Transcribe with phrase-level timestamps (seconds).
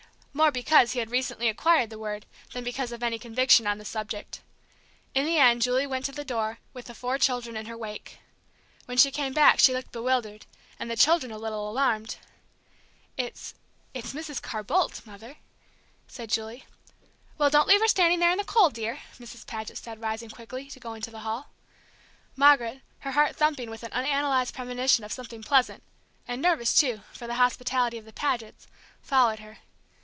[0.33, 3.83] more because he had recently acquired the word than because of any conviction on the
[3.85, 4.39] subject.
[5.13, 8.17] In the end Julie went to the door, with the four children in her wake.
[8.85, 10.45] When she came back, she looked bewildered,
[10.79, 12.15] and the children a little alarmed.
[13.17, 13.53] "It's
[13.93, 14.41] it's Mrs.
[14.41, 15.35] Carr Boldt, Mother,"
[16.07, 16.65] said Julie.
[17.37, 19.45] "Well, don't leave her standing there in the cold, dear!" Mrs.
[19.45, 21.49] Paget said, rising quickly, to go into the hall.
[22.37, 25.83] Margaret, her heart thumping with an unanalyzed premonition of something pleasant,
[26.27, 28.65] and nervous, too, for the hospitality of the Pagets,
[29.03, 29.59] followed her.